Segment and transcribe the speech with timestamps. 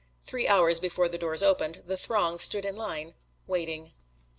[0.23, 3.13] Three hours before the doors opened, the throng stood in line,
[3.45, 3.91] waiting.